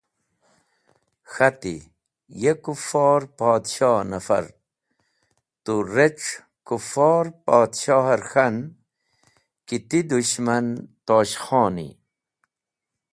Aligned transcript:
K̃hati: 1.31 1.75
Ye 2.43 2.51
Kufor 2.63 3.21
Podshoh 3.37 3.99
nafar! 4.09 4.45
Tu 5.63 5.73
rec̃h 5.95 6.29
Kufor 6.67 7.25
Podshoher 7.45 8.21
k̃han 8.31 8.55
ki 9.67 9.77
ti 9.89 9.99
dus̃hman 10.09 10.67
Tosh 11.07 11.35
khoni. 11.43 11.89